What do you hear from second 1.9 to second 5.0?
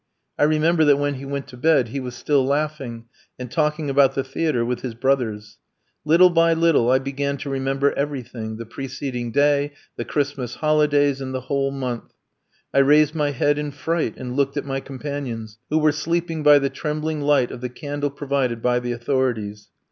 was still laughing and talking about the theatre with his